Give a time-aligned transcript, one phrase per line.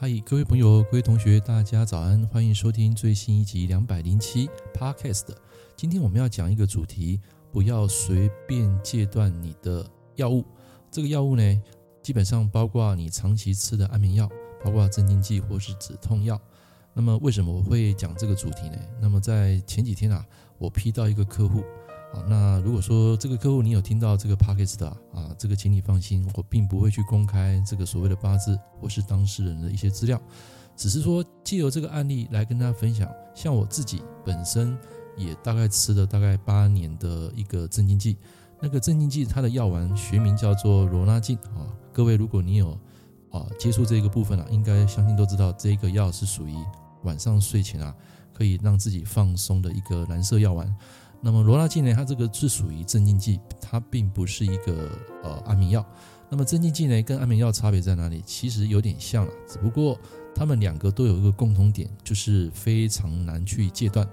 [0.00, 2.24] 嗨，各位朋友、各位同学，大家早安！
[2.28, 5.24] 欢迎收听最新一集两百零七 Podcast。
[5.74, 7.20] 今天我们要讲一个主题：
[7.50, 9.84] 不要随便戒断你的
[10.14, 10.44] 药物。
[10.88, 11.62] 这个药物呢，
[12.00, 14.30] 基本上包括你长期吃的安眠药，
[14.62, 16.40] 包括镇静剂或是止痛药。
[16.94, 18.78] 那么，为什么我会讲这个主题呢？
[19.00, 20.24] 那么在前几天啊，
[20.58, 21.64] 我批到一个客户。
[22.10, 30.18] 好，那如果说这个客户你有听到这个 podcast 的啊，这个请你放心，我并不会去公开这个所谓的八字或是当事人的一些资料，
[30.74, 33.06] 只是说借由这个案例来跟大家分享。
[33.34, 34.76] 像我自己本身
[35.16, 38.16] 也大概吃了大概八年的一个镇静剂，
[38.58, 41.68] 那个镇静剂它的药丸学名叫做罗拉净啊。
[41.92, 42.70] 各位如果你有
[43.30, 46.54] 啊接触这个部分啊，应该相信都知道这个药是属于
[47.02, 47.94] 晚上睡前啊
[48.32, 50.74] 可以让自己放松的一个蓝色药丸。
[51.20, 54.88] 那么罗拉净呢，它这个是属于镇静剂，它并不是一个
[55.24, 55.84] 呃安眠药。
[56.30, 58.22] 那么镇静剂呢，跟安眠药差别在哪里？
[58.24, 59.98] 其实有点像了，只不过
[60.34, 64.08] 它们两个都有一个共同点，就是非常难去戒断。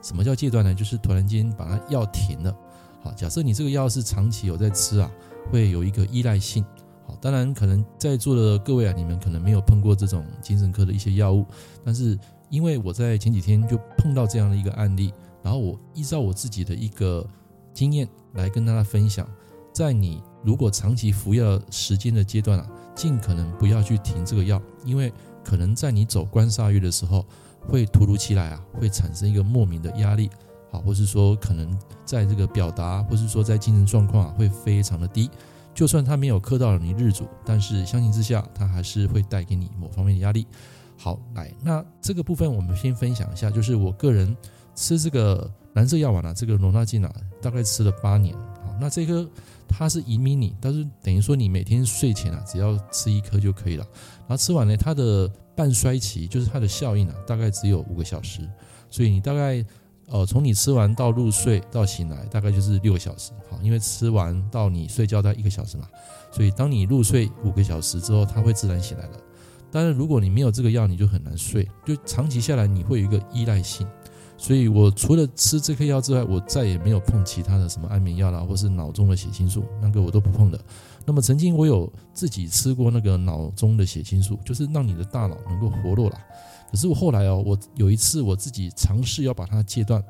[0.00, 0.74] 什么叫戒断呢？
[0.74, 2.54] 就是突然间把它药停了。
[3.02, 5.10] 好，假设你这个药是长期有在吃啊，
[5.50, 6.64] 会有一个依赖性。
[7.06, 11.44] 好，当然可能在座的各位啊，你们可能没有碰过这种精神科的一些药物，
[11.84, 12.18] 但是
[12.48, 15.12] 因为我在前几天就碰到这样的一个案例。
[15.44, 17.24] 然后我依照我自己的一个
[17.74, 19.28] 经验来跟大家分享，
[19.74, 25.12] 在你如果长期服药时间的阶段啊，尽可能不要去停这个药，因为
[25.44, 27.26] 可能在你走关煞月的时候，
[27.68, 30.30] 会突如其来啊，会产生一个莫名的压力，
[30.70, 35.30] 好，或是说可能在这个表达，或是说在精神状况啊，会非常的低。
[35.74, 40.46] 就算他没有克到你日主，但是相形之下，他还是会带给你某方面的压力。
[40.96, 44.36] 好，来，那这个部分我们先分享一下，就是我个人。
[44.76, 48.34] 吃这个蓝色药丸啊，这个罗拉净啊，大概吃了八年。
[48.34, 49.24] 好，那这颗
[49.68, 53.86] 它是一 mini，但是等于说你每天睡前啊，只要吃一颗就可以了。
[54.22, 58.40] 然后吃完呢，它的半衰期就是它的效应啊，大概只有五个小时。
[58.90, 59.64] 所以你大概
[60.08, 63.30] 呃，从你吃完到入睡到醒来，大概就是六个小时。
[63.48, 65.88] 好，因为吃完到你睡觉大概一个小时嘛，
[66.32, 69.20] 所以当你入睡五个小时之后，它会自然醒来的。
[69.74, 73.84] 当然，如果你没有这个药，你就很难睡，就长期下来你会有一个依赖性。
[74.36, 80.60] 所以我除了吃这颗药之外，我再也没有碰其他的什么安眠药啦，或是脑中的血清素，那个我都不碰的。
[81.04, 86.24] 那么曾经我有自己吃过那个脑中的血清素，就是让你的大脑能够活络啦。
[86.70, 90.00] 可是我后来哦，我有一次我自己尝试要把它戒断，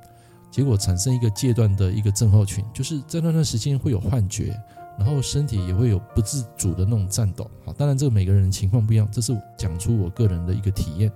[0.51, 4.55] 结果产生一个戒断的一个症候群，就是在那段时间会有幻觉，
[4.99, 7.51] 然后身体也会有不自主的那种颤抖。
[7.65, 11.11] 好，当然这个每个人情况不一样，这是讲出我个人的一个体验。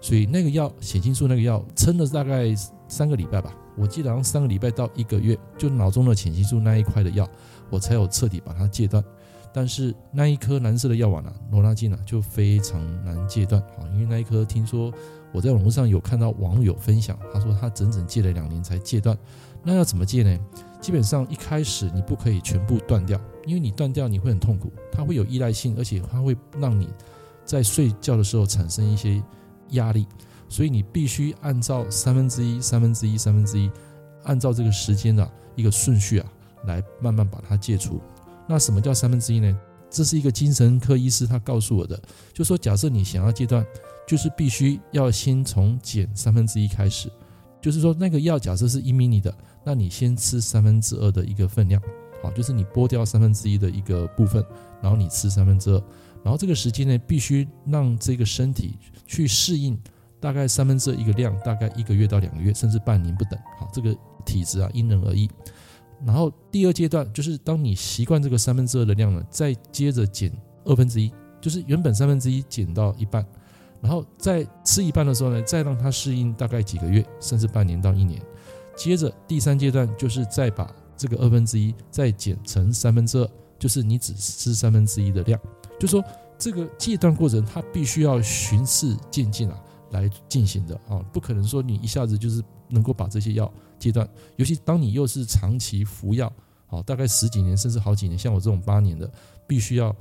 [0.00, 2.54] 所以那个药血清素那个药撑了大概
[2.86, 7.28] 三个礼拜吧，我记得好像三个礼拜到一个月，就脑中的血清素那一块的药，
[7.70, 9.02] 我才有彻底把它戒断。
[9.52, 14.92] 但是那一颗蓝色的药丸啊，罗拉净啊，就非常难戒断啊，因为那一颗听说
[15.32, 19.16] 我在网络上有看到网友分享，他说他整整戒了两年才戒断。
[19.66, 20.38] 那要怎么戒呢？
[20.80, 26.88] 基本上一开始你不可以全部断掉，因为你断掉你会很痛苦，它会有依赖性，而且它会让你
[27.44, 29.22] 在睡觉的时候产生一些。
[29.70, 30.06] 压力，
[30.48, 33.68] 所以你必须按照三分之一、三分之一、三分之一，
[34.22, 36.32] 按照这个时间的一个顺序啊，
[36.66, 38.00] 来慢慢把它戒除。
[38.46, 39.60] 那什么叫三分之一呢？
[39.90, 42.00] 这是一个精神科医师他告诉我的，
[42.32, 43.66] 就说假设你想要戒断，
[44.06, 47.10] 就是必须要先从减三分之一开始，
[47.66, 51.82] 就是说那个药假设是一 mini 的，那你先吃三分之二的一个分量，
[52.22, 54.40] 好，就是你剥掉三分之一的一个部分，
[54.80, 55.82] 然后你吃三分之二。
[56.22, 59.76] 然后这个时间呢，必须让这个身体去适应，
[60.20, 63.36] 大概三分之一个量，大概一个月到两个月，甚至半年不等。
[63.58, 63.92] 好，这个
[64.24, 65.28] 体质啊，因人而异。
[66.04, 70.32] 然后第二阶段就是，当你习惯这个三分之二的量呢，再接着减
[70.64, 71.10] 二分之一，
[71.40, 73.26] 就是原本三分之一减到一半，
[73.80, 78.20] 然后再吃一半的时候呢，再让它适应大概几个月，甚至半年到一年。
[78.76, 85.40] 接着第三阶段就是再把这个二分之一再减成三分之二，就是你只吃三分之一的量。
[85.78, 86.02] 就说
[86.38, 89.58] 这个戒断过程，它必须要循序渐进啊
[89.90, 94.08] 来进行的啊，不可能说你一下子就是能够把这些药戒断。
[94.36, 96.32] 尤其当你又是长期服药，
[96.66, 99.10] 好，大概十几年甚至好几年，像我这种八年的，
[99.46, 99.94] 必须要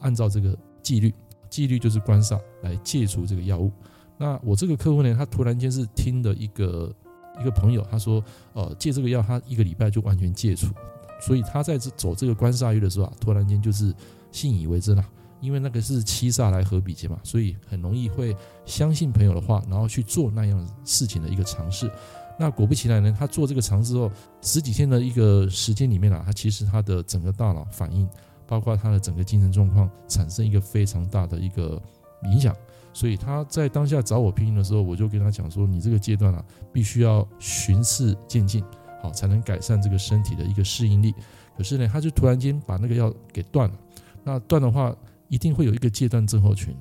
[0.00, 1.12] 按照这个纪律，
[1.52, 3.70] 纪律就是关煞来戒除这个药物。
[4.16, 6.90] 那我这个客户呢，他突然间是听的一个
[7.38, 10.72] 一个朋友，他说，呃，戒这个药，他一个礼拜就完全戒除，
[11.20, 13.94] 所以他在这走这个关煞月的时候啊，突然间就是
[14.30, 15.04] 信以为真了。
[15.42, 18.32] 因为那个是七煞来合比劫嘛，所以很容易会
[18.64, 21.90] 相信朋友的话，然后去做那样事情的一个尝试。
[22.38, 24.08] 那果不其然呢，他做这个尝试之后，
[24.40, 28.08] 十几天的一个时间里面啊，他其实他的整个大脑反应，
[28.46, 31.80] 包括他的整个精神状况，产生一个非常大的一个
[32.24, 32.54] 影响。
[32.94, 38.62] 所以他在当下找我拼音的时候，我就跟他讲说，你这个阶段啊，必须要循序渐进，
[39.00, 41.14] 好才能改善这个身体的一个适应力。
[41.56, 43.74] 可是呢，他就突然间把那个药给断了，
[44.22, 44.94] 那断的话，
[45.28, 46.76] 一定会有一个戒断症候群。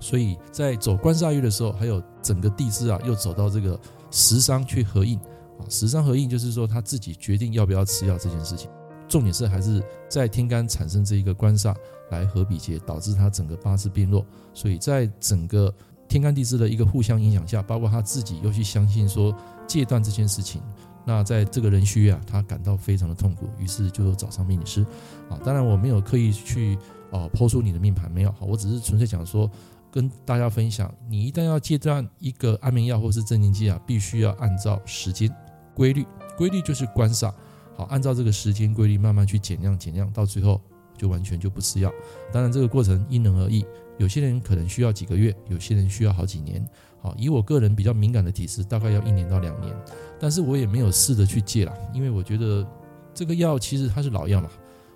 [0.00, 3.78] 所以在走官煞月的时候，还有整个地支啊，又走到这个
[4.10, 8.70] 食伤去合印啊，食伤合印就是说他自己决定要不要吃药这件事情。
[9.12, 11.76] 重点是还是在天干产生这一个官煞
[12.10, 14.24] 来合比劫，导致他整个八字变弱。
[14.54, 15.72] 所以在整个
[16.08, 19.36] 天干地支的一个互相影响下，包括他自己又去相信说
[19.66, 20.62] 戒断这件事情，
[21.04, 24.80] 那在这个壬戌月啊，他感到非常的痛苦，于是就找上命理师
[25.28, 25.38] 啊。
[25.44, 26.78] 当然我没有刻意去
[27.10, 29.50] 哦抛出你的命盘，没有，我只是纯粹讲说
[29.90, 35.30] 跟大家分享，你一旦要戒断一个安眠药或是镇静剂啊，必须要按照时间
[35.74, 36.06] 规律，
[36.38, 37.30] 规律就是官煞。
[37.74, 40.60] 好，按照这个时间规律慢慢去减量，减量到最后
[40.96, 41.92] 就完全就不吃药。
[42.32, 43.64] 当然，这个过程因人而异，
[43.98, 46.64] 有些人可能需要几个月，有些人需要好几年。
[47.00, 49.74] 好，以我个人比较敏感的体质，大概要一年到两年。
[50.20, 52.64] 但是我也没有试着去戒了，因为我觉得
[53.12, 54.48] 这个药其实它是老药嘛，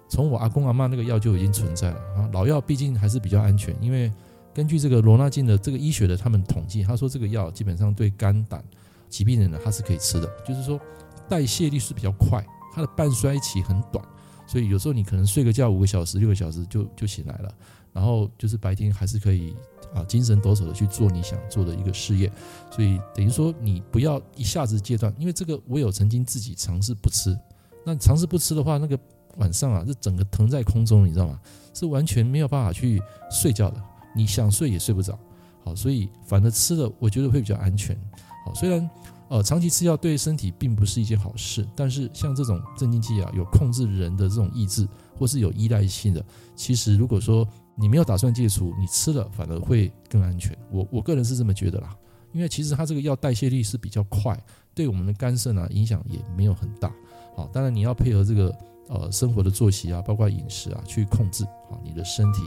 [0.09, 2.31] 从我阿公阿嬷那个药就已经存在了啊。
[2.33, 4.13] 老药毕竟还是比较安全，因为
[4.55, 8.63] 根据这个罗纳金的这个医学的他们统计，他说这个药基本上对肝胆
[9.09, 10.81] 疾病人呢，它是可以吃的，就是说
[11.29, 12.47] 代谢率是比较快。
[12.77, 14.05] 它的半衰期很短，
[14.47, 17.51] 所以有时候你可能睡个觉五个小时、六个小时就就醒来了，
[17.91, 19.57] 然后就是白天还是可以
[19.95, 22.31] 啊精神抖擞的去做你想做的一个事业，
[22.71, 27.35] 所以等于说你不要一下子戒断，因为这个我有曾经自己尝试不吃，
[27.83, 28.99] 那尝试不吃的话，那个
[29.39, 31.41] 晚上啊是整个腾在空中，你知道吗？
[31.73, 33.83] 是完全没有办法去睡觉的，
[34.15, 35.19] 你想睡也睡不着，
[35.65, 37.99] 好，所以反正吃了我觉得会比较安全，
[38.45, 38.87] 好，虽然。
[39.29, 44.87] 呃，长期吃药对身体并不是一件好事，但是像这种镇静剂啊，有控制人的这种意志，
[45.19, 46.25] 或是有依赖性的，
[46.55, 50.57] 其实如果说你没有打算戒除，你吃了反而会更安全。
[50.71, 51.93] 我我个人是这么觉得啦，
[52.33, 54.41] 因为其实它这个药代谢率是比较快，
[54.75, 56.93] 对我们的肝肾啊影响也没有很大。
[57.35, 58.57] 好，当然你要配合这个
[58.89, 62.43] 呃生活的作息啊，包括饮食啊去控制好你的身体。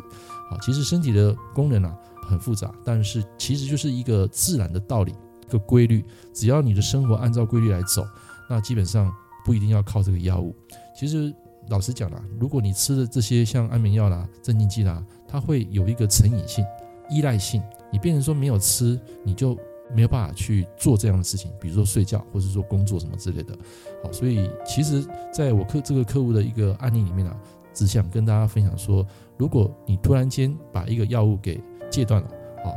[0.49, 1.93] 好，其实身体的功能啊
[2.23, 5.13] 很复杂，但是其实就是一个自然的道理。
[5.49, 8.05] 一个规律，只要你的生活按照规律来走，
[8.47, 9.11] 那基本上
[9.43, 10.53] 不一定要靠这个药物。
[10.95, 11.33] 其实
[11.69, 16.63] 老实讲啦，如果你吃的这些像安眠药啦、镇静剂啦，它会有一个成瘾性、
[17.09, 17.63] 依赖性。
[17.91, 19.57] 你变成说没有吃，你就
[19.95, 23.57] 没有办法去做这样的事情，比如说睡觉，或者说工作什么之类的。
[24.03, 25.03] 好，所以其实
[25.33, 27.35] 在我客这个客户的一个案例里面啊，
[27.73, 29.03] 只想跟大家分享说，
[29.35, 31.59] 如果你突然间把一个药物给
[31.89, 32.29] 戒断了。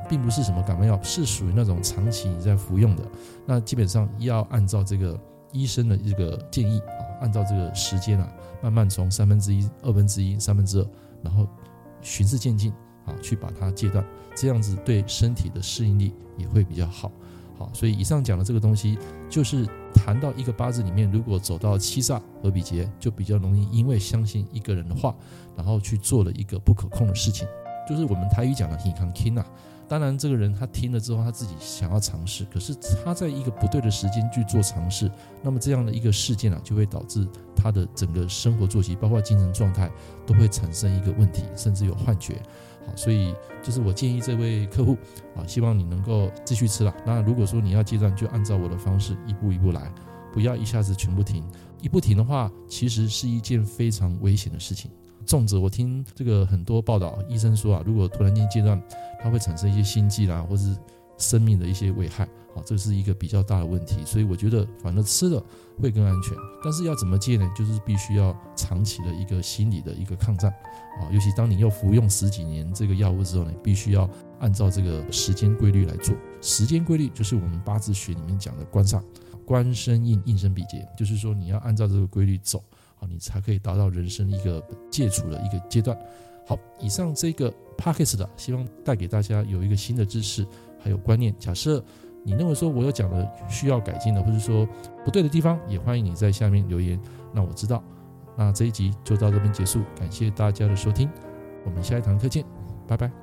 [0.09, 3.03] 并不是什么感冒药，是属于那种长期你在服用的。
[3.47, 5.19] 那基本上要按照这个
[5.53, 10.87] 医生的这个建议啊，按照这个时间啊，慢慢从三分之一、二分之一、三分之二，
[11.23, 11.47] 然后
[12.01, 12.73] 循序渐进
[13.05, 14.05] 啊，去把它戒断，
[14.35, 17.11] 这样子对身体的适应力也会比较好。
[17.59, 18.99] 好，所以以上讲的这个东西，
[19.29, 25.15] 就是谈到一个八字里面，如果走到七煞和比劫，就比较容易因为相信一个人的话，
[25.55, 27.47] 然后去做了一个不可控的事情，
[27.87, 29.45] 就是我们台语讲的“耳空听”呐。
[29.89, 32.75] 当然，这个人他听了之后，他自己想要尝试，可是
[33.05, 35.11] 他在一个不对的时间去做尝试，
[35.43, 39.91] 那么这样的一个事件啊，就会导致他的整个生活作息，包括精神状态，
[40.27, 42.41] 都会产生一个问题，甚至有幻觉。
[42.87, 44.97] 好，所以就是我建议这位客户
[45.37, 46.95] 啊，希望你能够继续吃了。
[47.07, 49.93] 那如果说你要戒断，就按照我的方式一步一步来，
[50.33, 51.45] 不要一下子全部停。
[51.81, 54.91] 一不停的话，其实是一件非常危险的事情。
[55.27, 58.81] 重者，我听这个很多报道，医生说啊，如果突然间戒断，
[59.21, 60.77] 它会产生一些心悸啦，或是
[61.19, 64.05] 生命的一些危害，好，这是一个比较大的问题。
[64.05, 65.43] 所以我觉得，反正吃了
[65.81, 66.37] 会更安全。
[66.65, 67.49] 但是要怎么戒呢？
[67.57, 70.51] 就是必须要长期的一个心理的一个抗战
[71.01, 74.09] 啊，尤其当你又服用十几年这个药物之后呢，必须要
[74.41, 76.15] 按照这个时间规律来做。
[76.41, 79.01] 时间规律就是我们八字学里面讲的官煞，
[79.45, 82.63] 官生印，印生比劫，就是说你要按照这个规律走。
[83.09, 85.97] 你才可以达到人生一个戒除的一个阶段。
[86.47, 90.47] 好，以上这个 podcast 的，希望带给大家有一个新的知识，
[90.79, 91.35] 还有观念。
[91.39, 91.83] 假设
[92.25, 94.67] 你认为说我有讲的需要改进的，或者说
[95.05, 97.01] 不对的地方，也欢迎你在下面留言，
[97.33, 97.83] 让我知道。
[98.37, 101.09] 那这一集就到这边结束，感谢大家的收听，
[101.65, 102.45] 我们下一堂课见，
[102.89, 103.22] 拜拜。